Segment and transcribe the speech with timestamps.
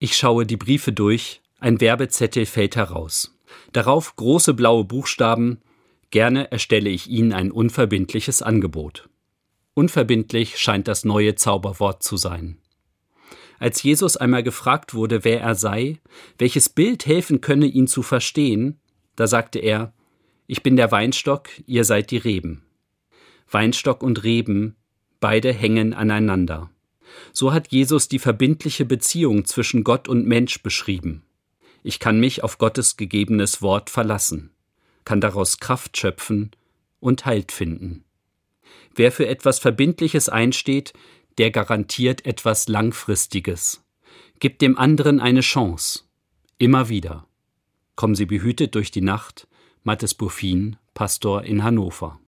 [0.00, 3.38] Ich schaue die Briefe durch, ein Werbezettel fällt heraus.
[3.72, 5.60] Darauf große blaue Buchstaben
[6.10, 9.08] Gerne erstelle ich Ihnen ein unverbindliches Angebot.
[9.74, 12.58] Unverbindlich scheint das neue Zauberwort zu sein.
[13.60, 15.98] Als Jesus einmal gefragt wurde, wer er sei,
[16.38, 18.80] welches Bild helfen könne, ihn zu verstehen,
[19.14, 19.92] da sagte er,
[20.48, 22.64] ich bin der Weinstock, ihr seid die Reben.
[23.48, 24.76] Weinstock und Reben,
[25.20, 26.70] beide hängen aneinander.
[27.32, 31.22] So hat Jesus die verbindliche Beziehung zwischen Gott und Mensch beschrieben.
[31.82, 34.50] Ich kann mich auf Gottes gegebenes Wort verlassen
[35.10, 36.52] kann daraus Kraft schöpfen
[37.00, 38.04] und Halt finden.
[38.94, 40.92] Wer für etwas Verbindliches einsteht,
[41.36, 43.84] der garantiert etwas Langfristiges.
[44.38, 46.04] Gibt dem anderen eine Chance.
[46.58, 47.26] Immer wieder.
[47.96, 49.48] Kommen Sie behütet durch die Nacht.
[49.82, 52.20] Mattes Buffin, Pastor in Hannover.